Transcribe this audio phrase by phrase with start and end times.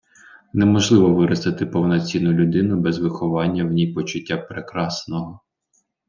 [0.53, 5.41] Неможливо виростити повноцінну людину без виховання в ній почуття Прекрасного.